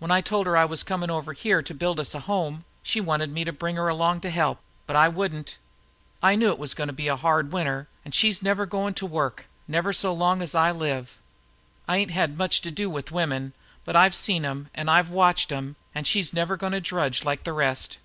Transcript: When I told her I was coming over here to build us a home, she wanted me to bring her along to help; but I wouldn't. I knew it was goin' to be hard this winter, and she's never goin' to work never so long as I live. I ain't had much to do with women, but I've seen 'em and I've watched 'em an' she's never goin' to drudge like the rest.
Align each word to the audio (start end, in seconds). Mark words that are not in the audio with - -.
When 0.00 0.10
I 0.10 0.20
told 0.22 0.48
her 0.48 0.56
I 0.56 0.64
was 0.64 0.82
coming 0.82 1.08
over 1.08 1.32
here 1.34 1.62
to 1.62 1.72
build 1.72 2.00
us 2.00 2.16
a 2.16 2.18
home, 2.18 2.64
she 2.82 3.00
wanted 3.00 3.30
me 3.30 3.44
to 3.44 3.52
bring 3.52 3.76
her 3.76 3.86
along 3.88 4.20
to 4.22 4.30
help; 4.30 4.58
but 4.88 4.96
I 4.96 5.06
wouldn't. 5.06 5.56
I 6.20 6.34
knew 6.34 6.48
it 6.48 6.58
was 6.58 6.74
goin' 6.74 6.88
to 6.88 6.92
be 6.92 7.06
hard 7.06 7.46
this 7.46 7.52
winter, 7.52 7.86
and 8.04 8.12
she's 8.12 8.42
never 8.42 8.66
goin' 8.66 8.92
to 8.94 9.06
work 9.06 9.46
never 9.68 9.92
so 9.92 10.12
long 10.12 10.42
as 10.42 10.56
I 10.56 10.72
live. 10.72 11.16
I 11.86 11.96
ain't 11.98 12.10
had 12.10 12.36
much 12.36 12.60
to 12.62 12.72
do 12.72 12.90
with 12.90 13.12
women, 13.12 13.52
but 13.84 13.94
I've 13.94 14.16
seen 14.16 14.44
'em 14.44 14.68
and 14.74 14.90
I've 14.90 15.10
watched 15.10 15.52
'em 15.52 15.76
an' 15.94 16.02
she's 16.02 16.32
never 16.32 16.56
goin' 16.56 16.72
to 16.72 16.80
drudge 16.80 17.22
like 17.24 17.44
the 17.44 17.52
rest. 17.52 17.98